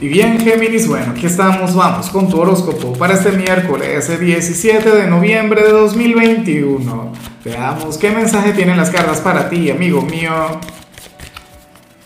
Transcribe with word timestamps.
Y 0.00 0.06
bien, 0.06 0.38
Géminis, 0.38 0.86
bueno, 0.86 1.10
aquí 1.10 1.26
estamos, 1.26 1.74
vamos 1.74 2.08
con 2.10 2.28
tu 2.28 2.38
horóscopo 2.40 2.92
para 2.92 3.14
este 3.14 3.32
miércoles 3.32 4.20
17 4.20 4.88
de 4.88 5.08
noviembre 5.08 5.60
de 5.60 5.72
2021. 5.72 7.12
Veamos 7.44 7.98
qué 7.98 8.12
mensaje 8.12 8.52
tienen 8.52 8.76
las 8.76 8.90
cartas 8.90 9.20
para 9.20 9.48
ti, 9.48 9.72
amigo 9.72 10.02
mío. 10.02 10.30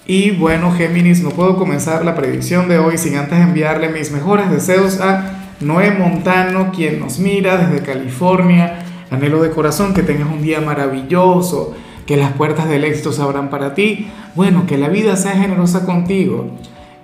Y 0.07 0.31
bueno, 0.31 0.73
Géminis, 0.73 1.23
no 1.23 1.33
puedo 1.33 1.59
comenzar 1.59 2.03
la 2.03 2.15
predicción 2.15 2.67
de 2.67 2.79
hoy 2.79 2.97
sin 2.97 3.15
antes 3.15 3.39
enviarle 3.39 3.91
mis 3.91 4.11
mejores 4.11 4.51
deseos 4.51 4.99
a 4.99 5.53
Noé 5.61 5.91
Montano, 5.91 6.73
quien 6.75 6.99
nos 6.99 7.19
mira 7.19 7.59
desde 7.59 7.85
California. 7.85 8.87
Anhelo 9.11 9.43
de 9.43 9.51
corazón 9.51 9.93
que 9.93 10.03
tengas 10.03 10.31
un 10.31 10.41
día 10.41 10.63
maravilloso, 10.63 11.75
que 12.07 12.17
las 12.17 12.33
puertas 12.33 12.71
del 12.71 12.85
éxito 12.85 13.13
se 13.13 13.21
abran 13.21 13.51
para 13.51 13.75
ti. 13.75 14.11
Bueno, 14.35 14.65
que 14.67 14.79
la 14.79 14.89
vida 14.89 15.15
sea 15.17 15.33
generosa 15.33 15.85
contigo 15.85 16.49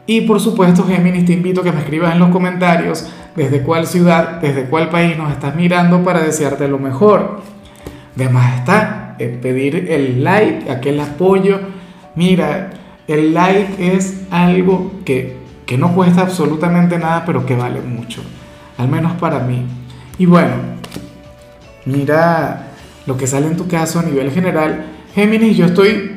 y 0.09 0.22
por 0.22 0.40
supuesto, 0.40 0.86
Géminis, 0.86 1.27
te 1.27 1.34
invito 1.34 1.61
a 1.61 1.64
que 1.64 1.70
me 1.70 1.80
escribas 1.80 2.14
en 2.14 2.18
los 2.18 2.30
comentarios 2.30 3.06
desde 3.37 3.60
cuál 3.62 3.87
ciudad, 3.87 4.41
desde 4.41 4.65
cuál 4.65 4.88
país 4.88 5.19
nos 5.19 5.30
estás 5.30 5.55
mirando 5.55 6.02
para 6.02 6.23
desearte 6.23 6.66
lo 6.66 6.78
mejor. 6.78 7.42
Además 8.16 8.59
está 8.59 9.16
eh, 9.18 9.38
pedir 9.41 9.87
el 9.91 10.24
like, 10.24 10.70
aquel 10.70 10.98
apoyo. 11.01 11.60
Mira, 12.15 12.70
el 13.06 13.34
like 13.34 13.95
es 13.95 14.23
algo 14.30 14.92
que, 15.05 15.37
que 15.66 15.77
no 15.77 15.92
cuesta 15.92 16.23
absolutamente 16.23 16.98
nada, 16.98 17.24
pero 17.27 17.45
que 17.45 17.54
vale 17.54 17.82
mucho. 17.82 18.23
Al 18.79 18.88
menos 18.88 19.12
para 19.20 19.40
mí. 19.40 19.66
Y 20.18 20.24
bueno, 20.24 20.54
mira 21.84 22.68
lo 23.04 23.18
que 23.18 23.27
sale 23.27 23.46
en 23.46 23.59
tu 23.59 23.68
caso 23.68 23.98
a 23.98 24.04
nivel 24.04 24.30
general. 24.30 24.87
Géminis, 25.15 25.54
yo 25.54 25.66
estoy 25.66 26.07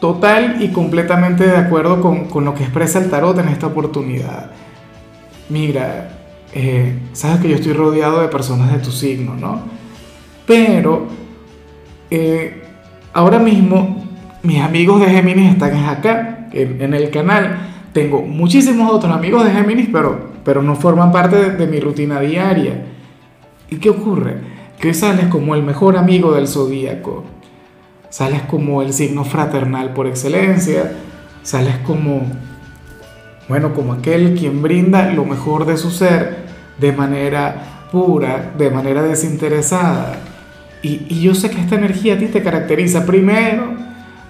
total 0.00 0.56
y 0.60 0.68
completamente 0.68 1.46
de 1.46 1.56
acuerdo 1.56 2.00
con, 2.00 2.44
lo 2.44 2.54
que 2.54 2.64
expresa 2.64 2.98
el 2.98 3.10
tarot 3.10 3.38
en 3.38 3.48
esta 3.48 3.66
oportunidad. 3.66 4.50
Mira, 5.50 6.10
eh, 6.54 6.98
sabes 7.12 7.40
que 7.40 7.50
yo 7.50 7.56
estoy 7.56 7.74
rodeado 7.74 8.22
de 8.22 8.28
personas 8.28 8.72
de 8.72 8.78
tu 8.78 8.90
signo, 8.90 9.36
¿no? 9.36 9.60
Pero 10.46 11.06
eh, 12.10 12.62
ahora 13.12 13.38
mismo 13.38 14.04
mis 14.42 14.60
amigos 14.60 15.00
de 15.00 15.10
Géminis 15.10 15.52
están 15.52 15.84
acá, 15.84 16.48
en, 16.52 16.94
el 16.94 17.10
canal. 17.10 17.58
Tengo 17.92 18.22
muchísimos 18.22 18.90
otros 18.90 19.14
amigos 19.14 19.44
de 19.44 19.50
Géminis, 19.50 19.88
pero, 19.92 20.30
pero 20.44 20.62
no 20.62 20.76
forman 20.76 21.12
parte 21.12 21.36
de, 21.36 21.50
de 21.56 21.66
mi 21.66 21.78
rutina 21.78 22.20
diaria. 22.20 22.86
¿Y 23.68 23.76
qué 23.76 23.90
ocurre? 23.90 24.38
Que 24.80 24.94
sales 24.94 25.26
como 25.26 25.54
el 25.54 25.62
mejor 25.62 25.96
amigo 25.96 26.32
del 26.32 26.48
zodíaco 26.48 27.24
sales 28.10 28.42
como 28.42 28.82
el 28.82 28.92
signo 28.92 29.24
fraternal 29.24 29.94
por 29.94 30.06
excelencia, 30.06 30.92
sales 31.42 31.76
como, 31.86 32.22
bueno, 33.48 33.72
como 33.72 33.94
aquel 33.94 34.34
quien 34.34 34.60
brinda 34.60 35.10
lo 35.12 35.24
mejor 35.24 35.64
de 35.64 35.76
su 35.76 35.90
ser 35.90 36.44
de 36.78 36.92
manera 36.92 37.86
pura, 37.90 38.52
de 38.58 38.70
manera 38.70 39.02
desinteresada. 39.02 40.18
Y, 40.82 41.20
yo 41.20 41.34
sé 41.34 41.50
que 41.50 41.60
esta 41.60 41.76
energía 41.76 42.14
a 42.14 42.18
ti 42.18 42.26
te 42.26 42.42
caracteriza 42.42 43.06
primero, 43.06 43.74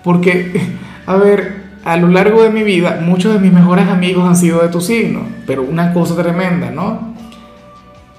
porque, 0.05 0.53
a 1.07 1.17
ver, 1.17 1.61
a 1.85 1.97
lo 1.97 2.09
largo 2.09 2.43
de 2.43 2.51
mi 2.51 2.63
vida, 2.63 3.01
muchos 3.03 3.33
de 3.33 3.41
mis 3.41 3.53
mejores 3.53 3.89
amigos 3.89 4.29
han 4.29 4.37
sido 4.37 4.61
de 4.61 4.69
tu 4.69 4.81
signo, 4.81 5.23
pero 5.47 5.63
una 5.63 5.95
cosa 5.95 6.15
tremenda, 6.15 6.71
¿no? 6.71 7.15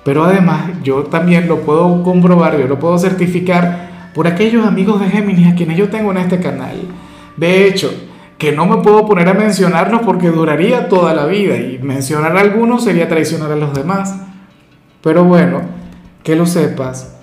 Pero 0.04 0.24
además 0.24 0.72
yo 0.84 1.04
también 1.04 1.48
lo 1.48 1.60
puedo 1.60 2.02
comprobar, 2.02 2.60
yo 2.60 2.68
lo 2.68 2.80
puedo 2.80 2.98
certificar 2.98 3.91
por 4.14 4.28
aquellos 4.28 4.66
amigos 4.66 5.00
de 5.00 5.10
Géminis 5.10 5.48
a 5.48 5.56
quienes 5.56 5.78
yo 5.78 5.90
tengo 5.90 6.12
en 6.12 6.18
este 6.18 6.40
canal. 6.40 6.78
De 7.38 7.68
hecho, 7.68 7.92
que 8.38 8.52
no 8.52 8.66
me 8.66 8.78
puedo 8.78 9.06
poner 9.06 9.30
a 9.30 9.34
mencionarlos 9.34 10.02
porque 10.02 10.30
duraría 10.30 10.90
toda 10.90 11.14
la 11.14 11.26
vida 11.26 11.56
y 11.58 11.80
mencionar 11.82 12.36
a 12.36 12.42
algunos 12.42 12.84
sería 12.84 13.08
traicionar 13.08 13.52
a 13.52 13.56
los 13.56 13.74
demás. 13.74 14.16
Pero 15.02 15.24
bueno, 15.24 15.62
que 16.24 16.36
lo 16.36 16.46
sepas, 16.46 17.18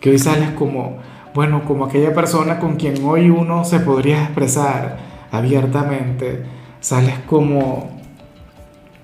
que 0.00 0.10
hoy 0.10 0.18
sales 0.18 0.50
como, 0.50 0.98
bueno, 1.34 1.64
como 1.64 1.84
aquella 1.84 2.14
persona 2.14 2.58
con 2.58 2.76
quien 2.76 3.04
hoy 3.04 3.30
uno 3.30 3.64
se 3.64 3.80
podría 3.80 4.22
expresar 4.22 4.98
abiertamente, 5.30 6.42
sales 6.80 7.14
como, 7.26 7.90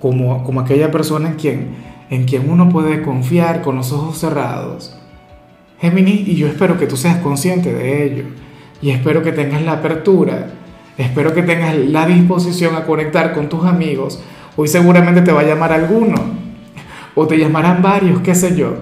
como, 0.00 0.42
como 0.44 0.60
aquella 0.60 0.90
persona 0.90 1.28
en 1.28 1.34
quien, 1.36 1.68
en 2.10 2.24
quien 2.24 2.50
uno 2.50 2.68
puede 2.68 3.02
confiar 3.02 3.62
con 3.62 3.76
los 3.76 3.92
ojos 3.92 4.18
cerrados 4.18 4.97
Géminis, 5.80 6.26
y 6.26 6.34
yo 6.34 6.48
espero 6.48 6.76
que 6.76 6.86
tú 6.86 6.96
seas 6.96 7.18
consciente 7.18 7.72
de 7.72 8.04
ello. 8.04 8.24
Y 8.82 8.90
espero 8.90 9.22
que 9.22 9.32
tengas 9.32 9.62
la 9.62 9.72
apertura, 9.72 10.48
espero 10.96 11.34
que 11.34 11.42
tengas 11.42 11.76
la 11.76 12.06
disposición 12.06 12.74
a 12.74 12.84
conectar 12.84 13.32
con 13.32 13.48
tus 13.48 13.64
amigos. 13.64 14.20
Hoy 14.56 14.68
seguramente 14.68 15.22
te 15.22 15.32
va 15.32 15.40
a 15.40 15.44
llamar 15.44 15.72
alguno, 15.72 16.16
o 17.14 17.26
te 17.26 17.38
llamarán 17.38 17.80
varios, 17.80 18.20
qué 18.22 18.34
sé 18.34 18.56
yo. 18.56 18.76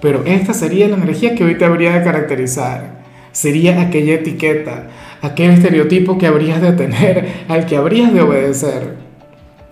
Pero 0.00 0.22
esta 0.24 0.54
sería 0.54 0.88
la 0.88 0.96
energía 0.96 1.34
que 1.34 1.44
hoy 1.44 1.56
te 1.56 1.64
habría 1.64 1.98
de 1.98 2.04
caracterizar. 2.04 3.02
Sería 3.32 3.80
aquella 3.80 4.14
etiqueta, 4.14 4.88
aquel 5.20 5.50
estereotipo 5.50 6.18
que 6.18 6.26
habrías 6.26 6.62
de 6.62 6.72
tener, 6.72 7.44
al 7.48 7.66
que 7.66 7.76
habrías 7.76 8.12
de 8.12 8.22
obedecer. 8.22 8.96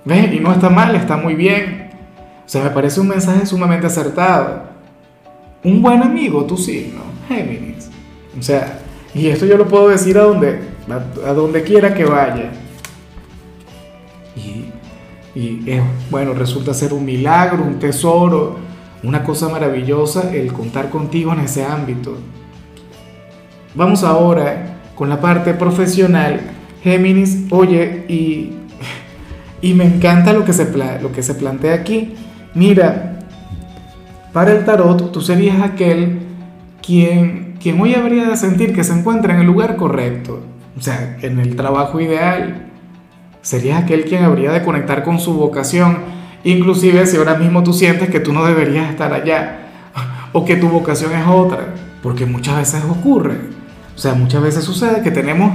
¿Ves? 0.05 0.33
Y 0.33 0.41
no 0.41 0.53
está 0.53 0.69
mal, 0.69 0.95
está 0.95 1.17
muy 1.17 1.34
bien. 1.34 1.91
O 2.45 2.49
sea, 2.49 2.65
me 2.65 2.71
parece 2.71 3.01
un 3.01 3.09
mensaje 3.09 3.47
sumamente 3.47 3.87
acertado 3.87 4.72
un 5.65 5.83
buen 5.83 6.03
amigo 6.03 6.45
tu 6.45 6.56
signo, 6.56 7.03
Géminis. 7.28 7.91
O 8.39 8.43
sea, 8.43 8.81
y 9.15 9.28
esto 9.28 9.47
yo 9.47 9.56
lo 9.56 9.69
puedo 9.69 9.89
decir 9.89 10.19
a 10.19 10.23
donde, 10.23 10.61
a, 11.25 11.33
donde 11.33 11.62
quiera 11.62 11.95
que 11.95 12.05
vaya. 12.05 12.50
Y, 14.37 15.39
y 15.39 15.81
bueno, 16.11 16.34
resulta 16.34 16.75
ser 16.75 16.93
un 16.93 17.05
milagro, 17.05 17.62
un 17.62 17.78
tesoro, 17.78 18.56
una 19.03 19.22
cosa 19.25 19.49
maravillosa 19.49 20.34
el 20.34 20.53
contar 20.53 20.91
contigo 20.91 21.33
en 21.33 21.41
ese 21.41 21.65
ámbito. 21.65 22.17
Vamos 23.75 24.05
ahora 24.05 24.81
con 24.95 25.09
la 25.09 25.21
parte 25.21 25.55
profesional. 25.55 26.41
Géminis, 26.83 27.47
oye, 27.51 28.05
y, 28.09 28.53
y 29.61 29.75
me 29.75 29.84
encanta 29.84 30.33
lo 30.33 30.45
que, 30.45 30.53
se, 30.53 30.71
lo 31.01 31.12
que 31.12 31.22
se 31.22 31.34
plantea 31.34 31.75
aquí. 31.75 32.15
Mira, 32.55 33.12
para 34.32 34.53
el 34.53 34.65
tarot, 34.65 35.12
tú 35.12 35.20
serías 35.20 35.60
aquel 35.60 36.20
quien, 36.82 37.56
quien 37.60 37.81
hoy 37.81 37.94
habría 37.94 38.25
de 38.28 38.37
sentir 38.37 38.75
que 38.75 38.82
se 38.82 38.93
encuentra 38.93 39.34
en 39.34 39.41
el 39.41 39.47
lugar 39.47 39.76
correcto, 39.76 40.41
o 40.76 40.81
sea, 40.81 41.19
en 41.20 41.38
el 41.38 41.54
trabajo 41.54 42.00
ideal. 42.00 42.69
Serías 43.42 43.82
aquel 43.82 44.04
quien 44.04 44.25
habría 44.25 44.53
de 44.53 44.62
conectar 44.62 45.03
con 45.03 45.19
su 45.19 45.34
vocación, 45.34 45.98
inclusive 46.44 47.06
si 47.06 47.16
ahora 47.16 47.34
mismo 47.34 47.62
tú 47.62 47.72
sientes 47.72 48.09
que 48.09 48.21
tú 48.21 48.32
no 48.32 48.44
deberías 48.44 48.91
estar 48.91 49.12
allá 49.12 49.59
o 50.32 50.44
que 50.44 50.56
tu 50.56 50.69
vocación 50.69 51.12
es 51.12 51.26
otra, 51.26 51.75
porque 52.03 52.25
muchas 52.25 52.56
veces 52.56 52.82
ocurre. 52.88 53.37
O 53.94 53.98
sea, 53.98 54.15
muchas 54.15 54.42
veces 54.42 54.65
sucede 54.65 55.03
que 55.03 55.10
tenemos 55.10 55.53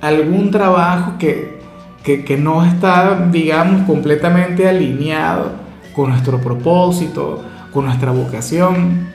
algún 0.00 0.50
trabajo 0.50 1.18
que, 1.18 1.60
que, 2.02 2.24
que 2.24 2.38
no 2.38 2.64
está, 2.64 3.28
digamos, 3.30 3.82
completamente 3.82 4.66
alineado 4.66 5.52
con 5.94 6.10
nuestro 6.10 6.38
propósito, 6.38 7.44
con 7.72 7.86
nuestra 7.86 8.10
vocación, 8.10 9.08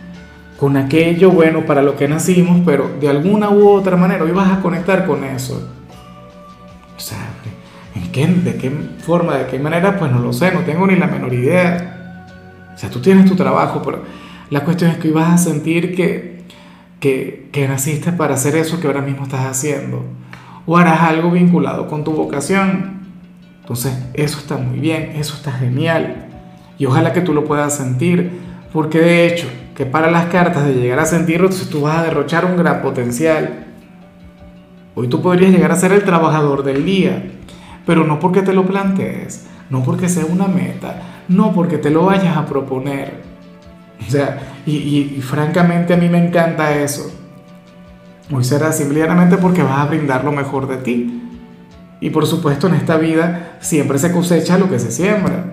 con 0.57 0.77
aquello 0.77 1.31
bueno 1.31 1.65
para 1.65 1.81
lo 1.81 1.95
que 1.95 2.07
nacimos, 2.07 2.61
pero 2.65 2.89
de 2.99 3.09
alguna 3.09 3.49
u 3.49 3.67
otra 3.67 3.97
manera 3.97 4.23
hoy 4.23 4.31
vas 4.31 4.51
a 4.51 4.61
conectar 4.61 5.05
con 5.05 5.23
eso. 5.23 5.69
O 6.95 6.99
sea, 6.99 7.17
¿en 7.95 8.11
qué, 8.11 8.25
¿de 8.27 8.55
qué 8.55 8.71
forma, 8.99 9.37
de 9.37 9.47
qué 9.47 9.59
manera? 9.59 9.97
Pues 9.97 10.11
no 10.11 10.19
lo 10.19 10.31
sé, 10.31 10.51
no 10.51 10.61
tengo 10.61 10.87
ni 10.87 10.95
la 10.95 11.07
menor 11.07 11.33
idea. 11.33 12.27
O 12.73 12.77
sea, 12.77 12.89
tú 12.89 13.01
tienes 13.01 13.25
tu 13.25 13.35
trabajo, 13.35 13.81
pero 13.83 14.03
la 14.49 14.61
cuestión 14.63 14.91
es 14.91 14.97
que 14.97 15.09
hoy 15.09 15.13
vas 15.13 15.33
a 15.33 15.37
sentir 15.37 15.95
que, 15.95 16.43
que, 16.99 17.49
que 17.51 17.67
naciste 17.67 18.13
para 18.13 18.35
hacer 18.35 18.55
eso 18.55 18.79
que 18.79 18.87
ahora 18.87 19.01
mismo 19.01 19.23
estás 19.23 19.45
haciendo. 19.45 20.05
O 20.65 20.77
harás 20.77 21.01
algo 21.01 21.31
vinculado 21.31 21.87
con 21.87 22.03
tu 22.03 22.11
vocación. 22.11 23.01
Entonces, 23.61 23.93
eso 24.13 24.39
está 24.39 24.57
muy 24.57 24.79
bien, 24.79 25.13
eso 25.15 25.35
está 25.35 25.51
genial. 25.51 26.24
Y 26.77 26.85
ojalá 26.85 27.13
que 27.13 27.21
tú 27.21 27.33
lo 27.33 27.45
puedas 27.45 27.75
sentir, 27.75 28.31
porque 28.73 28.99
de 28.99 29.27
hecho, 29.27 29.47
que 29.75 29.85
para 29.85 30.11
las 30.11 30.25
cartas 30.27 30.65
de 30.65 30.73
llegar 30.73 30.99
a 30.99 31.05
sentirlo, 31.05 31.49
tú 31.71 31.81
vas 31.81 31.99
a 31.99 32.03
derrochar 32.03 32.45
un 32.45 32.57
gran 32.57 32.81
potencial. 32.81 33.65
Hoy 34.95 35.07
tú 35.09 35.21
podrías 35.21 35.51
llegar 35.51 35.71
a 35.71 35.75
ser 35.75 35.91
el 35.91 36.03
trabajador 36.03 36.63
del 36.63 36.85
día, 36.85 37.23
pero 37.85 38.05
no 38.05 38.19
porque 38.19 38.41
te 38.41 38.53
lo 38.53 38.65
plantees, 38.65 39.45
no 39.69 39.83
porque 39.83 40.07
sea 40.07 40.25
una 40.25 40.47
meta, 40.47 41.23
no 41.27 41.53
porque 41.53 41.77
te 41.77 41.89
lo 41.89 42.05
vayas 42.05 42.37
a 42.37 42.45
proponer. 42.45 43.21
O 44.05 44.09
sea, 44.09 44.39
y, 44.65 45.19
francamente 45.21 45.93
a 45.93 45.97
mí 45.97 46.09
me 46.09 46.25
encanta 46.25 46.75
eso. 46.75 47.11
Hoy 48.31 48.43
será 48.43 48.71
simplemente 48.71 49.37
porque 49.37 49.63
vas 49.63 49.79
a 49.79 49.85
brindar 49.85 50.23
lo 50.23 50.31
mejor 50.31 50.67
de 50.67 50.77
ti. 50.77 51.21
Y 52.01 52.09
por 52.09 52.25
supuesto 52.25 52.67
en 52.67 52.75
esta 52.75 52.97
vida 52.97 53.57
siempre 53.61 53.97
se 53.99 54.11
cosecha 54.11 54.57
lo 54.57 54.69
que 54.69 54.79
se 54.79 54.91
siembra. 54.91 55.44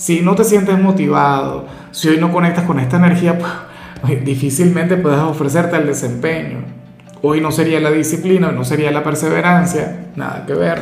Si 0.00 0.22
no 0.22 0.34
te 0.34 0.44
sientes 0.44 0.78
motivado, 0.78 1.66
si 1.90 2.08
hoy 2.08 2.16
no 2.16 2.32
conectas 2.32 2.64
con 2.64 2.80
esta 2.80 2.96
energía, 2.96 3.38
pues, 4.00 4.24
difícilmente 4.24 4.96
puedes 4.96 5.18
ofrecerte 5.18 5.76
el 5.76 5.86
desempeño. 5.86 6.64
Hoy 7.20 7.42
no 7.42 7.52
sería 7.52 7.80
la 7.80 7.90
disciplina, 7.90 8.50
no 8.50 8.64
sería 8.64 8.90
la 8.92 9.04
perseverancia, 9.04 10.06
nada 10.16 10.46
que 10.46 10.54
ver. 10.54 10.78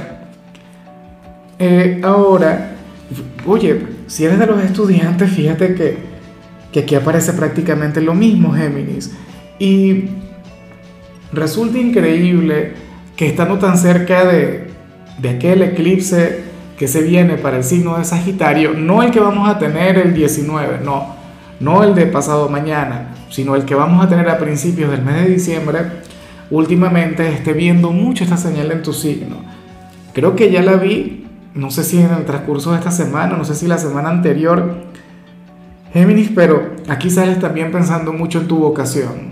eh, 1.58 2.00
ahora, 2.04 2.76
oye, 3.44 3.86
si 4.06 4.24
eres 4.24 4.38
de 4.38 4.46
los 4.46 4.62
estudiantes, 4.62 5.28
fíjate 5.32 5.74
que, 5.74 5.98
que 6.70 6.78
aquí 6.78 6.94
aparece 6.94 7.32
prácticamente 7.32 8.00
lo 8.00 8.14
mismo, 8.14 8.52
Géminis. 8.52 9.16
Y 9.58 10.10
resulta 11.32 11.76
increíble 11.76 12.74
que 13.16 13.26
estando 13.26 13.58
tan 13.58 13.78
cerca 13.78 14.24
de, 14.24 14.68
de 15.20 15.28
aquel 15.28 15.62
eclipse 15.62 16.47
que 16.78 16.86
se 16.86 17.02
viene 17.02 17.34
para 17.36 17.56
el 17.56 17.64
signo 17.64 17.98
de 17.98 18.04
Sagitario, 18.04 18.72
no 18.72 19.02
el 19.02 19.10
que 19.10 19.18
vamos 19.18 19.48
a 19.48 19.58
tener 19.58 19.98
el 19.98 20.14
19, 20.14 20.80
no, 20.84 21.16
no 21.58 21.82
el 21.82 21.94
de 21.94 22.06
pasado 22.06 22.48
mañana, 22.48 23.08
sino 23.30 23.56
el 23.56 23.64
que 23.64 23.74
vamos 23.74 24.04
a 24.04 24.08
tener 24.08 24.28
a 24.28 24.38
principios 24.38 24.90
del 24.92 25.02
mes 25.02 25.16
de 25.16 25.30
diciembre, 25.30 25.80
últimamente 26.50 27.28
esté 27.28 27.52
viendo 27.52 27.90
mucho 27.90 28.22
esta 28.22 28.36
señal 28.36 28.70
en 28.70 28.82
tu 28.82 28.92
signo. 28.92 29.36
Creo 30.14 30.36
que 30.36 30.52
ya 30.52 30.62
la 30.62 30.76
vi, 30.76 31.26
no 31.54 31.70
sé 31.72 31.82
si 31.82 32.00
en 32.00 32.12
el 32.12 32.24
transcurso 32.24 32.70
de 32.70 32.78
esta 32.78 32.92
semana, 32.92 33.36
no 33.36 33.44
sé 33.44 33.56
si 33.56 33.66
la 33.66 33.78
semana 33.78 34.10
anterior, 34.10 34.86
Géminis, 35.92 36.30
pero 36.32 36.76
aquí 36.88 37.10
sales 37.10 37.40
también 37.40 37.72
pensando 37.72 38.12
mucho 38.12 38.40
en 38.40 38.46
tu 38.46 38.58
vocación, 38.58 39.30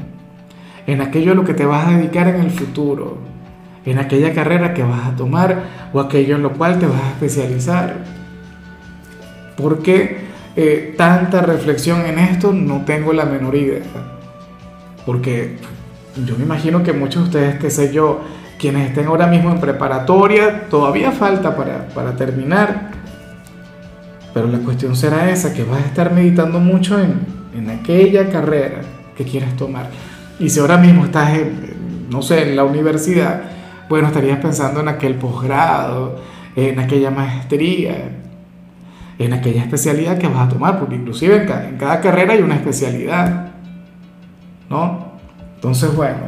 en 0.87 1.01
aquello 1.01 1.33
a 1.33 1.35
lo 1.37 1.45
que 1.45 1.55
te 1.55 1.65
vas 1.65 1.87
a 1.87 1.97
dedicar 1.97 2.27
en 2.27 2.41
el 2.41 2.51
futuro, 2.51 3.19
en 3.87 3.99
aquella 3.99 4.35
carrera 4.35 4.75
que 4.75 4.83
vas 4.83 5.07
a 5.07 5.17
tomar 5.17 5.63
o 5.93 6.01
aquello 6.01 6.37
en 6.37 6.43
lo 6.43 6.53
cual 6.53 6.79
te 6.79 6.87
vas 6.87 7.01
a 7.01 7.09
especializar. 7.11 7.95
¿Por 9.57 9.83
qué 9.83 10.27
eh, 10.57 10.95
tanta 10.99 11.41
reflexión 11.41 12.05
en 12.05 12.19
esto? 12.19 12.53
No 12.53 12.83
tengo 12.85 13.13
la 13.13 13.25
menor 13.25 13.55
idea. 13.55 13.83
Porque 15.07 15.57
yo 16.27 16.37
me 16.37 16.45
imagino 16.45 16.83
que 16.83 16.93
muchos 16.93 17.23
de 17.23 17.29
ustedes, 17.29 17.61
qué 17.61 17.71
sé 17.71 17.93
yo, 17.93 18.21
quienes 18.59 18.89
estén 18.89 19.07
ahora 19.07 19.29
mismo 19.29 19.51
en 19.51 19.61
preparatoria, 19.61 20.69
todavía 20.69 21.13
falta 21.13 21.57
para, 21.57 21.87
para 21.89 22.17
terminar. 22.17 22.91
Pero 24.35 24.49
la 24.49 24.59
cuestión 24.59 24.97
será 24.97 25.31
esa, 25.31 25.55
que 25.55 25.63
vas 25.63 25.83
a 25.83 25.87
estar 25.87 26.13
meditando 26.13 26.59
mucho 26.59 26.99
en, 27.01 27.21
en 27.55 27.71
aquella 27.71 28.29
carrera 28.31 28.81
que 29.17 29.25
quieres 29.25 29.57
tomar. 29.57 29.87
Y 30.41 30.51
si 30.51 30.59
ahora 30.59 30.77
mismo 30.77 31.05
estás, 31.05 31.31
no 32.11 32.21
sé, 32.21 32.51
en 32.51 32.57
la 32.57 32.65
universidad, 32.65 33.56
bueno, 33.89 34.09
estarías 34.09 34.39
pensando 34.39 34.81
en 34.81 34.89
aquel 34.89 35.15
posgrado, 35.15 36.21
en 36.57 36.79
aquella 36.79 37.11
maestría, 37.11 38.11
en 39.19 39.33
aquella 39.33 39.63
especialidad 39.63 40.19
que 40.19 40.29
vas 40.29 40.47
a 40.47 40.49
tomar, 40.49 40.79
porque 40.79 40.97
inclusive 40.97 41.37
en 41.37 41.47
cada, 41.47 41.69
en 41.69 41.77
cada 41.77 42.01
carrera 42.01 42.33
hay 42.33 42.43
una 42.43 42.57
especialidad, 42.57 43.53
¿no? 44.69 45.13
Entonces, 45.55 45.95
bueno, 45.95 46.19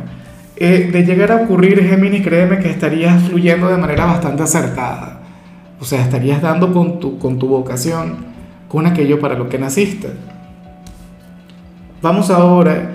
eh, 0.56 0.90
de 0.92 1.04
llegar 1.04 1.32
a 1.32 1.36
ocurrir, 1.36 1.82
Géminis, 1.82 2.22
créeme 2.22 2.58
que 2.58 2.70
estarías 2.70 3.22
fluyendo 3.24 3.68
de 3.68 3.76
manera 3.76 4.06
bastante 4.06 4.42
acertada. 4.42 5.20
O 5.80 5.84
sea, 5.84 6.02
estarías 6.02 6.42
dando 6.42 6.72
con 6.72 6.98
tu, 6.98 7.18
con 7.18 7.38
tu 7.38 7.48
vocación, 7.48 8.26
con 8.68 8.86
aquello 8.86 9.20
para 9.20 9.34
lo 9.34 9.48
que 9.48 9.58
naciste. 9.58 10.08
Vamos 12.02 12.30
ahora 12.30 12.90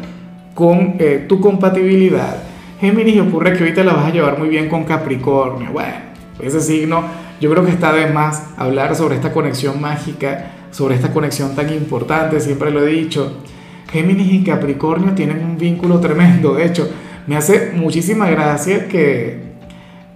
con 0.53 0.95
eh, 0.99 1.25
tu 1.27 1.39
compatibilidad 1.39 2.52
Géminis 2.83 3.21
ocurre 3.21 3.53
que 3.53 3.59
ahorita 3.59 3.81
la 3.85 3.93
vas 3.93 4.07
a 4.07 4.09
llevar 4.11 4.37
muy 4.37 4.49
bien 4.49 4.67
con 4.67 4.83
Capricornio. 4.83 5.71
Bueno, 5.71 5.93
ese 6.41 6.59
signo, 6.59 7.01
yo 7.39 7.49
creo 7.49 7.63
que 7.63 7.71
está 7.71 7.93
de 7.93 8.07
más 8.07 8.49
hablar 8.57 8.93
sobre 8.97 9.15
esta 9.15 9.31
conexión 9.31 9.79
mágica, 9.79 10.51
sobre 10.71 10.95
esta 10.95 11.13
conexión 11.13 11.55
tan 11.55 11.71
importante, 11.71 12.41
siempre 12.41 12.71
lo 12.71 12.85
he 12.85 12.91
dicho. 12.91 13.37
Géminis 13.89 14.33
y 14.33 14.43
Capricornio 14.43 15.13
tienen 15.13 15.45
un 15.45 15.57
vínculo 15.57 16.01
tremendo. 16.01 16.55
De 16.55 16.65
hecho, 16.65 16.89
me 17.25 17.37
hace 17.37 17.71
muchísima 17.73 18.29
gracia 18.29 18.89
que, 18.89 19.53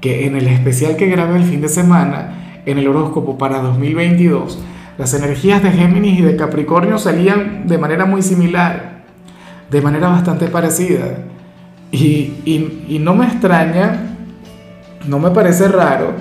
que 0.01 0.25
en 0.25 0.35
el 0.35 0.45
especial 0.47 0.97
que 0.97 1.07
grabé 1.07 1.37
el 1.37 1.45
fin 1.45 1.61
de 1.61 1.69
semana, 1.69 2.61
en 2.65 2.79
el 2.79 2.87
horóscopo 2.89 3.37
para 3.37 3.61
2022, 3.61 4.61
las 4.97 5.13
energías 5.13 5.63
de 5.63 5.71
Géminis 5.71 6.19
y 6.19 6.21
de 6.21 6.35
Capricornio 6.35 6.97
salían 6.97 7.65
de 7.65 7.77
manera 7.77 8.03
muy 8.03 8.21
similar, 8.21 9.03
de 9.71 9.81
manera 9.81 10.09
bastante 10.09 10.47
parecida. 10.47 11.19
Y, 11.91 12.99
no 12.99 13.15
me 13.15 13.25
extraña, 13.25 14.17
no 15.07 15.19
me 15.19 15.31
parece 15.31 15.67
raro, 15.67 16.11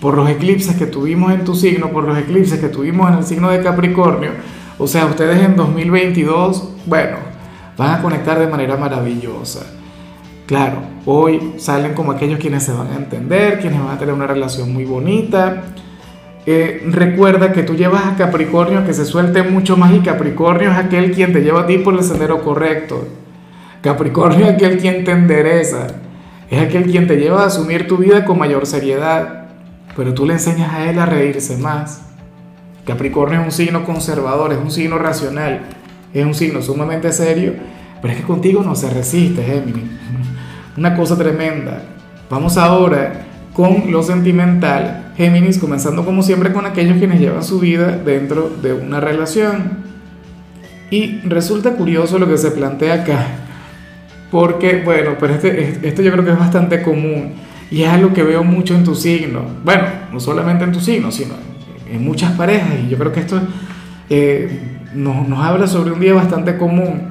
por 0.00 0.16
los 0.16 0.28
eclipses 0.28 0.76
que 0.76 0.86
tuvimos 0.86 1.32
en 1.32 1.44
tu 1.44 1.54
signo, 1.54 1.90
por 1.90 2.04
los 2.04 2.18
eclipses 2.18 2.58
que 2.58 2.68
tuvimos 2.68 3.10
en 3.10 3.18
el 3.18 3.24
signo 3.24 3.50
de 3.50 3.62
Capricornio. 3.62 4.30
O 4.78 4.86
sea, 4.86 5.06
ustedes 5.06 5.42
en 5.44 5.56
2022, 5.56 6.74
bueno, 6.86 7.16
van 7.76 7.98
a 7.98 8.02
conectar 8.02 8.38
de 8.38 8.46
manera 8.46 8.76
maravillosa. 8.76 9.66
Claro, 10.46 10.78
hoy 11.04 11.54
salen 11.58 11.94
como 11.94 12.12
aquellos 12.12 12.38
quienes 12.38 12.62
se 12.62 12.72
van 12.72 12.92
a 12.92 12.96
entender, 12.96 13.60
quienes 13.60 13.80
van 13.80 13.90
a 13.90 13.98
tener 13.98 14.14
una 14.14 14.26
relación 14.26 14.72
muy 14.72 14.84
bonita. 14.84 15.64
Eh, 16.46 16.82
recuerda 16.90 17.52
que 17.52 17.62
tú 17.62 17.74
llevas 17.74 18.06
a 18.06 18.16
Capricornio 18.16 18.86
que 18.86 18.94
se 18.94 19.04
suelte 19.04 19.42
mucho 19.42 19.76
más 19.76 19.92
y 19.92 20.00
Capricornio 20.00 20.70
es 20.70 20.78
aquel 20.78 21.12
quien 21.12 21.32
te 21.32 21.42
lleva 21.42 21.60
a 21.60 21.66
ti 21.66 21.78
por 21.78 21.94
el 21.94 22.02
sendero 22.02 22.42
correcto. 22.42 23.06
Capricornio 23.80 24.46
es 24.46 24.54
aquel 24.54 24.78
quien 24.78 25.04
te 25.04 25.12
endereza, 25.12 25.86
es 26.50 26.60
aquel 26.60 26.90
quien 26.90 27.06
te 27.06 27.16
lleva 27.16 27.42
a 27.42 27.46
asumir 27.46 27.86
tu 27.86 27.96
vida 27.98 28.24
con 28.24 28.38
mayor 28.38 28.66
seriedad, 28.66 29.46
pero 29.96 30.14
tú 30.14 30.26
le 30.26 30.34
enseñas 30.34 30.72
a 30.72 30.90
él 30.90 30.98
a 30.98 31.06
reírse 31.06 31.56
más. 31.58 32.02
Capricornio 32.84 33.40
es 33.40 33.46
un 33.46 33.52
signo 33.52 33.84
conservador, 33.84 34.52
es 34.52 34.58
un 34.58 34.70
signo 34.70 34.98
racional, 34.98 35.60
es 36.12 36.26
un 36.26 36.34
signo 36.34 36.60
sumamente 36.60 37.12
serio, 37.12 37.54
pero 38.02 38.14
es 38.14 38.20
que 38.20 38.26
contigo 38.26 38.62
no 38.64 38.74
se 38.74 38.90
resiste, 38.90 39.42
Géminis. 39.44 39.84
Una 40.76 40.96
cosa 40.96 41.16
tremenda. 41.16 41.82
Vamos 42.30 42.56
ahora 42.56 43.26
con 43.52 43.92
lo 43.92 44.02
sentimental, 44.02 45.12
Géminis, 45.16 45.58
comenzando 45.58 46.04
como 46.04 46.22
siempre 46.22 46.52
con 46.52 46.66
aquellos 46.66 46.98
quienes 46.98 47.20
llevan 47.20 47.44
su 47.44 47.60
vida 47.60 47.96
dentro 47.96 48.50
de 48.62 48.72
una 48.72 49.00
relación. 49.00 49.86
Y 50.90 51.20
resulta 51.20 51.72
curioso 51.72 52.18
lo 52.18 52.28
que 52.28 52.38
se 52.38 52.50
plantea 52.50 52.94
acá. 53.02 53.47
Porque, 54.30 54.82
bueno, 54.84 55.12
pero 55.18 55.34
este, 55.34 55.80
este 55.82 56.04
yo 56.04 56.12
creo 56.12 56.24
que 56.24 56.32
es 56.32 56.38
bastante 56.38 56.82
común 56.82 57.32
y 57.70 57.82
es 57.82 57.88
algo 57.88 58.12
que 58.12 58.22
veo 58.22 58.44
mucho 58.44 58.74
en 58.74 58.84
tu 58.84 58.94
signo. 58.94 59.42
Bueno, 59.64 59.84
no 60.12 60.20
solamente 60.20 60.64
en 60.64 60.72
tu 60.72 60.80
signo, 60.80 61.10
sino 61.10 61.34
en 61.90 62.04
muchas 62.04 62.32
parejas. 62.32 62.70
Y 62.84 62.88
yo 62.90 62.98
creo 62.98 63.12
que 63.12 63.20
esto 63.20 63.40
eh, 64.10 64.60
nos, 64.94 65.28
nos 65.28 65.38
habla 65.40 65.66
sobre 65.66 65.92
un 65.92 66.00
día 66.00 66.14
bastante 66.14 66.56
común. 66.56 67.02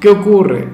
¿Qué 0.00 0.08
ocurre? 0.08 0.68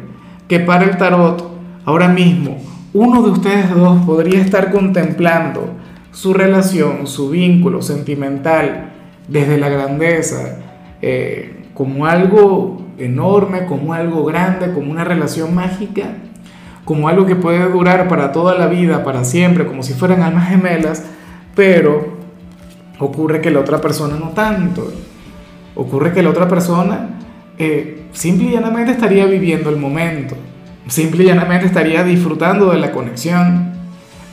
Que 0.49 0.61
para 0.61 0.85
el 0.85 0.97
tarot, 0.97 1.51
ahora 1.85 2.09
mismo, 2.09 2.59
uno 2.93 3.23
de 3.23 3.31
ustedes 3.31 3.71
dos 3.71 4.05
podría 4.05 4.41
estar 4.41 4.71
contemplando 4.71 5.75
su 6.13 6.35
relación, 6.35 7.07
su 7.07 7.31
vínculo 7.31 7.81
sentimental 7.81 8.93
desde 9.29 9.57
la 9.57 9.69
grandeza, 9.71 10.59
eh, 11.01 11.69
como 11.75 12.07
algo 12.07 12.82
enorme, 12.99 13.67
como 13.67 13.95
algo 13.95 14.25
grande, 14.25 14.73
como 14.73 14.91
una 14.91 15.05
relación 15.05 15.55
mágica, 15.55 16.15
como 16.85 17.09
algo 17.09 17.27
que 17.27 17.37
puede 17.37 17.69
durar 17.71 18.09
para 18.09 18.33
toda 18.33 18.55
la 18.57 18.67
vida, 18.67 19.05
para 19.05 19.25
siempre, 19.25 19.67
como 19.67 19.83
si 19.83 19.95
fueran 19.95 20.23
almas 20.23 20.49
gemelas, 20.49 21.05
pero 21.55 22.19
ocurre 22.99 23.41
que 23.41 23.51
la 23.51 23.61
otra 23.61 23.81
persona 23.81 24.17
no 24.19 24.31
tanto. 24.31 24.93
Ocurre 25.75 26.13
que 26.13 26.23
la 26.23 26.31
otra 26.31 26.49
persona 26.49 27.09
eh, 27.59 28.09
simple 28.13 28.49
y 28.49 28.53
llanamente 28.53 28.93
estaría 28.93 29.27
viviendo 29.27 29.71
el 29.71 29.77
momento, 29.77 30.37
simple 30.89 31.25
y 31.25 31.27
llanamente 31.27 31.67
estaría 31.67 32.05
disfrutando 32.05 32.71
de 32.71 32.79
la 32.79 32.93
conexión, 32.93 33.73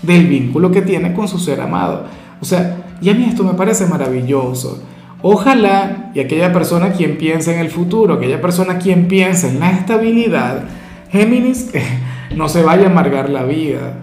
del 0.02 0.28
vínculo 0.28 0.72
que 0.72 0.82
tiene 0.82 1.14
con 1.14 1.28
su 1.28 1.40
ser 1.40 1.62
amado. 1.62 2.06
O 2.42 2.46
sea, 2.46 2.86
y 3.02 3.10
a 3.10 3.14
mí 3.14 3.26
esto 3.26 3.44
me 3.44 3.54
parece 3.54 3.86
maravilloso. 3.86 4.82
Ojalá 5.22 6.12
y 6.14 6.22
aquella 6.22 6.54
persona 6.54 6.94
quien 6.94 7.18
piensa 7.18 7.54
en 7.54 7.60
el 7.60 7.70
futuro, 7.70 8.14
aquella 8.14 8.40
persona 8.40 8.78
quien 8.78 9.08
piensa 9.08 9.50
en 9.50 9.60
la 9.60 9.72
estabilidad, 9.72 10.64
Géminis 11.12 11.72
no 12.36 12.48
se 12.48 12.64
vaya 12.64 12.88
a 12.88 12.92
amargar 12.92 13.30
la 13.30 13.44
vida, 13.44 13.96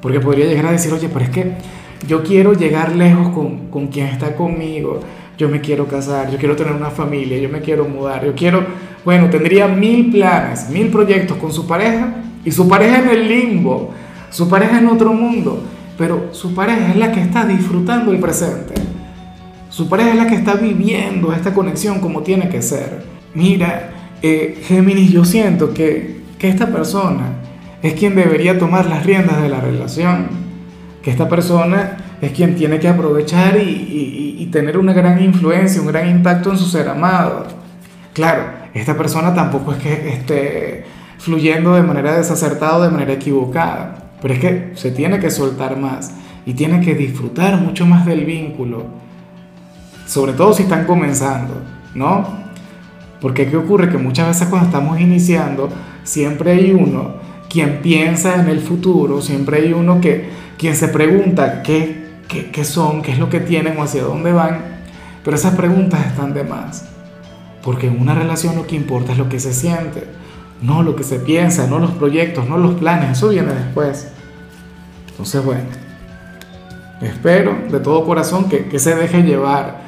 porque 0.00 0.18
podría 0.20 0.46
llegar 0.46 0.66
a 0.66 0.72
decir, 0.72 0.92
oye, 0.92 1.10
pero 1.12 1.24
es 1.26 1.30
que 1.30 1.52
yo 2.08 2.22
quiero 2.22 2.54
llegar 2.54 2.96
lejos 2.96 3.28
con, 3.34 3.68
con 3.68 3.88
quien 3.88 4.06
está 4.06 4.34
conmigo, 4.34 5.00
yo 5.36 5.50
me 5.50 5.60
quiero 5.60 5.86
casar, 5.86 6.30
yo 6.30 6.38
quiero 6.38 6.56
tener 6.56 6.72
una 6.72 6.90
familia, 6.90 7.38
yo 7.38 7.50
me 7.50 7.60
quiero 7.60 7.84
mudar, 7.86 8.24
yo 8.24 8.34
quiero, 8.34 8.64
bueno, 9.04 9.28
tendría 9.28 9.68
mil 9.68 10.10
planes, 10.10 10.70
mil 10.70 10.88
proyectos 10.88 11.36
con 11.36 11.52
su 11.52 11.66
pareja 11.66 12.14
y 12.46 12.50
su 12.50 12.66
pareja 12.66 13.00
en 13.00 13.08
el 13.10 13.28
limbo, 13.28 13.90
su 14.30 14.48
pareja 14.48 14.78
en 14.78 14.88
otro 14.88 15.12
mundo, 15.12 15.62
pero 15.98 16.28
su 16.32 16.54
pareja 16.54 16.88
es 16.90 16.96
la 16.96 17.12
que 17.12 17.20
está 17.20 17.44
disfrutando 17.44 18.10
el 18.10 18.18
presente. 18.18 18.91
Su 19.72 19.88
pareja 19.88 20.10
es 20.10 20.16
la 20.16 20.26
que 20.26 20.34
está 20.34 20.52
viviendo 20.52 21.32
esta 21.32 21.54
conexión 21.54 22.00
como 22.00 22.20
tiene 22.20 22.50
que 22.50 22.60
ser. 22.60 23.04
Mira, 23.32 24.18
eh, 24.20 24.60
Géminis, 24.64 25.10
yo 25.10 25.24
siento 25.24 25.72
que, 25.72 26.20
que 26.38 26.50
esta 26.50 26.66
persona 26.66 27.38
es 27.82 27.94
quien 27.94 28.14
debería 28.14 28.58
tomar 28.58 28.84
las 28.84 29.06
riendas 29.06 29.40
de 29.40 29.48
la 29.48 29.62
relación. 29.62 30.26
Que 31.02 31.10
esta 31.10 31.26
persona 31.26 31.96
es 32.20 32.32
quien 32.32 32.54
tiene 32.54 32.80
que 32.80 32.88
aprovechar 32.88 33.56
y, 33.56 34.36
y, 34.38 34.46
tener 34.52 34.76
una 34.76 34.92
gran 34.92 35.24
influencia, 35.24 35.80
un 35.80 35.86
gran 35.86 36.06
impacto 36.10 36.50
en 36.50 36.58
su 36.58 36.66
ser 36.66 36.90
amado. 36.90 37.46
Claro, 38.12 38.42
esta 38.74 38.94
persona 38.98 39.34
tampoco 39.34 39.72
es 39.72 39.78
que 39.78 40.08
esté 40.10 40.84
fluyendo 41.16 41.74
de 41.74 41.82
manera 41.82 42.18
desacertada 42.18 42.76
o 42.76 42.82
de 42.82 42.90
manera 42.90 43.14
equivocada, 43.14 44.10
pero 44.20 44.34
es 44.34 44.40
que 44.40 44.72
se 44.74 44.90
tiene 44.90 45.18
que 45.18 45.30
soltar 45.30 45.78
más 45.78 46.12
y 46.44 46.52
tienen 46.52 46.82
que 46.82 46.94
disfrutar 46.94 47.58
mucho 47.58 47.86
más 47.86 48.04
del 48.04 48.26
vínculo, 48.26 49.01
sobre 50.12 50.34
todo 50.34 50.52
si 50.52 50.64
están 50.64 50.84
comenzando, 50.84 51.54
¿no? 51.94 52.26
Porque 53.18 53.48
¿qué 53.48 53.56
ocurre? 53.56 53.88
Que 53.88 53.96
muchas 53.96 54.28
veces 54.28 54.46
cuando 54.48 54.66
estamos 54.66 55.00
iniciando, 55.00 55.70
siempre 56.04 56.52
hay 56.52 56.72
uno 56.72 57.14
quien 57.48 57.80
piensa 57.80 58.38
en 58.38 58.48
el 58.48 58.60
futuro, 58.60 59.22
siempre 59.22 59.62
hay 59.62 59.72
uno 59.72 60.02
que 60.02 60.28
quien 60.58 60.76
se 60.76 60.88
pregunta 60.88 61.62
qué, 61.62 62.10
qué, 62.28 62.50
qué 62.50 62.62
son, 62.62 63.00
qué 63.00 63.12
es 63.12 63.18
lo 63.18 63.30
que 63.30 63.40
tienen 63.40 63.78
o 63.78 63.84
hacia 63.84 64.02
dónde 64.02 64.32
van, 64.32 64.60
pero 65.24 65.34
esas 65.34 65.54
preguntas 65.54 66.04
están 66.04 66.34
de 66.34 66.44
más. 66.44 66.84
Porque 67.62 67.86
en 67.86 67.98
una 67.98 68.14
relación 68.14 68.54
lo 68.54 68.66
que 68.66 68.76
importa 68.76 69.12
es 69.12 69.18
lo 69.18 69.30
que 69.30 69.40
se 69.40 69.54
siente, 69.54 70.04
no 70.60 70.82
lo 70.82 70.94
que 70.94 71.04
se 71.04 71.20
piensa, 71.20 71.68
no 71.68 71.78
los 71.78 71.92
proyectos, 71.92 72.46
no 72.46 72.58
los 72.58 72.74
planes, 72.74 73.16
eso 73.16 73.30
viene 73.30 73.54
después. 73.54 74.08
Entonces, 75.08 75.42
bueno, 75.42 75.70
espero 77.00 77.56
de 77.70 77.80
todo 77.80 78.04
corazón 78.04 78.50
que, 78.50 78.66
que 78.66 78.78
se 78.78 78.94
deje 78.94 79.22
llevar 79.22 79.81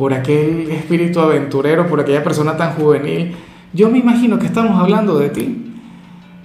por 0.00 0.14
aquel 0.14 0.70
espíritu 0.70 1.20
aventurero, 1.20 1.86
por 1.86 2.00
aquella 2.00 2.24
persona 2.24 2.56
tan 2.56 2.72
juvenil. 2.72 3.36
Yo 3.74 3.90
me 3.90 3.98
imagino 3.98 4.38
que 4.38 4.46
estamos 4.46 4.80
hablando 4.80 5.18
de 5.18 5.28
ti. 5.28 5.74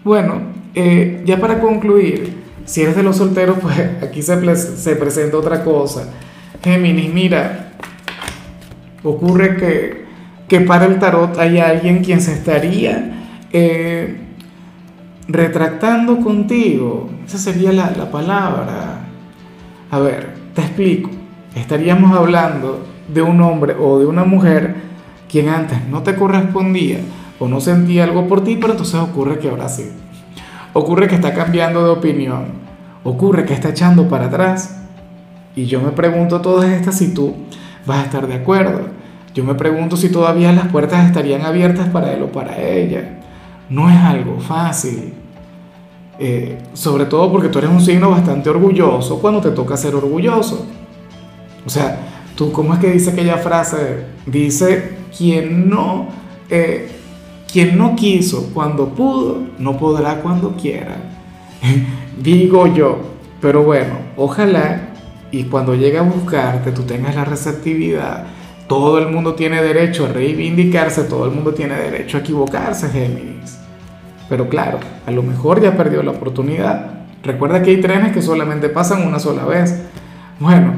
Bueno, 0.04 0.42
eh, 0.74 1.24
ya 1.26 1.40
para 1.40 1.62
concluir, 1.62 2.34
si 2.66 2.82
eres 2.82 2.98
de 2.98 3.04
los 3.04 3.16
solteros, 3.16 3.58
pues 3.62 3.80
aquí 4.04 4.22
se, 4.22 4.58
se 4.58 4.98
presenta 4.98 5.38
otra 5.38 5.64
cosa. 5.64 6.10
Géminis, 6.62 7.14
mira, 7.14 7.72
ocurre 9.04 9.56
que 9.56 10.06
que 10.50 10.60
para 10.60 10.86
el 10.86 11.00
tarot 11.00 11.40
hay 11.40 11.60
alguien 11.60 12.04
quien 12.04 12.20
se 12.20 12.34
estaría 12.34 13.38
eh, 13.54 14.18
retractando 15.30 16.20
contigo. 16.20 17.10
Esa 17.26 17.38
sería 17.38 17.72
la, 17.72 17.90
la 17.92 18.12
palabra. 18.12 19.00
A 19.92 20.00
ver, 20.00 20.34
te 20.54 20.62
explico. 20.62 21.10
Estaríamos 21.56 22.12
hablando 22.12 22.95
de 23.08 23.22
un 23.22 23.42
hombre 23.42 23.76
o 23.80 24.00
de 24.00 24.06
una 24.06 24.24
mujer 24.24 24.76
quien 25.30 25.50
antes 25.50 25.86
no 25.88 26.02
te 26.04 26.16
correspondía 26.16 27.00
o 27.40 27.48
no 27.48 27.60
sentía 27.60 28.06
algo 28.06 28.28
por 28.28 28.44
ti, 28.44 28.58
pero 28.60 28.74
entonces 28.74 28.96
ocurre 28.96 29.40
que 29.40 29.50
ahora 29.50 29.70
sí. 29.70 29.92
Ocurre 30.74 31.08
que 31.08 31.16
está 31.16 31.34
cambiando 31.34 31.84
de 31.84 31.92
opinión. 31.92 32.46
Ocurre 33.04 33.46
que 33.46 33.54
está 33.54 33.70
echando 33.70 34.08
para 34.08 34.28
atrás. 34.28 34.82
Y 35.56 35.66
yo 35.66 35.82
me 35.82 35.92
pregunto 35.92 36.42
todas 36.42 36.70
estas 36.70 36.98
si 36.98 37.14
tú 37.14 37.34
vas 37.86 38.00
a 38.00 38.04
estar 38.04 38.28
de 38.28 38.36
acuerdo. 38.36 38.82
Yo 39.34 39.44
me 39.44 39.56
pregunto 39.56 39.98
si 39.98 40.10
todavía 40.10 40.52
las 40.54 40.68
puertas 40.68 41.06
estarían 41.06 41.42
abiertas 41.42 41.90
para 41.90 42.14
él 42.14 42.24
o 42.24 42.32
para 42.32 42.58
ella. 42.62 43.20
No 43.70 43.90
es 43.90 43.98
algo 43.98 44.40
fácil. 44.40 45.14
Eh, 46.18 46.58
sobre 46.74 47.06
todo 47.06 47.30
porque 47.30 47.50
tú 47.50 47.60
eres 47.60 47.70
un 47.70 47.82
signo 47.82 48.10
bastante 48.10 48.50
orgulloso 48.50 49.20
cuando 49.20 49.42
te 49.42 49.52
toca 49.52 49.76
ser 49.76 49.96
orgulloso. 49.96 50.66
O 51.66 51.70
sea, 51.70 52.00
tú, 52.36 52.52
¿cómo 52.52 52.74
es 52.74 52.80
que 52.80 52.92
dice 52.92 53.12
aquella 53.12 53.38
frase? 53.38 54.06
Dice, 54.26 54.98
quien 55.16 55.70
no, 55.70 56.08
eh, 56.50 56.90
quien 57.52 57.78
no 57.78 57.96
quiso 57.96 58.52
cuando 58.54 58.90
pudo, 58.90 59.42
no 59.58 59.78
podrá 59.78 60.22
cuando 60.22 60.56
quiera. 60.56 60.98
Digo 62.22 62.68
yo, 62.68 63.00
pero 63.42 63.64
bueno, 63.64 63.96
ojalá 64.18 64.90
y 65.32 65.44
cuando 65.46 65.76
llegue 65.76 65.98
a 65.98 66.04
buscarte 66.04 66.72
tú 66.72 66.84
tengas 66.84 67.16
la 67.16 67.26
receptividad 67.26 68.26
todo 68.68 68.98
el 68.98 69.10
mundo 69.10 69.36
tiene 69.36 69.62
derecho 69.62 70.06
a 70.06 70.10
reivindicarse, 70.10 71.04
todo 71.04 71.26
el 71.26 71.32
mundo 71.32 71.54
tiene 71.54 71.76
derecho 71.76 72.18
a 72.18 72.20
equivocarse, 72.22 72.90
Géminis. 72.90 73.60
Pero 74.28 74.50
claro, 74.50 74.80
a 75.06 75.12
lo 75.12 75.22
mejor 75.22 75.62
ya 75.62 75.78
perdió 75.78 76.02
la 76.02 76.12
oportunidad. 76.12 77.06
Recuerda 77.22 77.62
que 77.62 77.72
hay 77.72 77.82
trenes 77.82 78.12
que 78.12 78.24
solamente 78.24 78.70
pasan 78.70 79.06
una 79.06 79.20
sola 79.20 79.46
vez. 79.46 79.84
Bueno, 80.40 80.74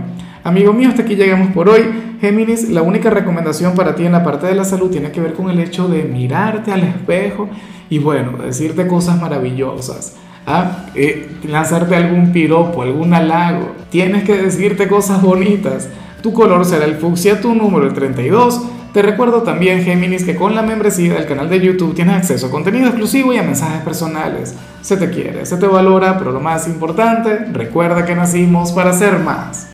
amigo 0.48 0.72
mío, 0.74 0.90
hasta 0.90 1.02
aquí 1.02 1.16
llegamos 1.16 1.52
por 1.52 1.70
hoy. 1.70 1.84
Géminis, 2.22 2.70
la 2.70 2.82
única 2.82 3.10
recomendación 3.10 3.76
para 3.76 3.96
ti 3.96 4.06
en 4.06 4.14
la 4.14 4.24
parte 4.24 4.48
de 4.48 4.56
la 4.56 4.64
salud 4.64 4.90
tiene 4.90 5.12
que 5.12 5.20
ver 5.20 5.34
con 5.34 5.50
el 5.50 5.60
hecho 5.60 5.88
de 5.88 6.04
mirarte 6.04 6.72
al 6.72 6.84
espejo 6.84 7.50
y 7.90 8.00
bueno, 8.00 8.38
decirte 8.38 8.88
cosas 8.88 9.20
maravillosas. 9.22 10.16
¿ah? 10.46 10.86
Eh, 10.96 11.30
lanzarte 11.48 11.96
algún 11.96 12.32
piropo, 12.32 12.82
algún 12.82 13.14
halago. 13.14 13.74
Tienes 13.90 14.24
que 14.24 14.38
decirte 14.38 14.88
cosas 14.88 15.22
bonitas. 15.22 15.90
Tu 16.22 16.34
color 16.34 16.66
será 16.66 16.86
el 16.86 16.96
fucsia, 16.96 17.42
tu 17.42 17.54
número 17.54 17.86
el 17.86 17.94
32. 17.94 18.62
Te 18.94 19.02
recuerdo 19.02 19.44
también, 19.44 19.84
Géminis, 19.84 20.24
que 20.24 20.36
con 20.36 20.56
la 20.56 20.64
membresía 20.64 21.14
del 21.14 21.28
canal 21.28 21.50
de 21.50 21.60
YouTube 21.60 21.94
tienes 21.94 22.16
acceso 22.16 22.48
a 22.48 22.52
contenido 22.52 22.88
exclusivo 22.88 23.34
y 23.34 23.38
a 23.38 23.44
mensajes 23.44 23.82
personales. 23.82 24.56
Se 24.82 24.98
te 24.98 25.10
quiere, 25.10 25.46
se 25.46 25.58
te 25.58 25.68
valora, 25.68 26.18
pero 26.18 26.32
lo 26.32 26.40
más 26.40 26.68
importante, 26.68 27.38
recuerda 27.52 28.06
que 28.06 28.16
nacimos 28.16 28.72
para 28.72 28.94
ser 28.94 29.20
más. 29.20 29.66